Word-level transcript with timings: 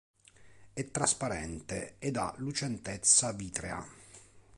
È 0.73 0.89
trasparente 0.89 1.97
ed 1.99 2.17
ha 2.17 2.33
lucentezza 2.37 3.33
vitrea. 3.33 3.85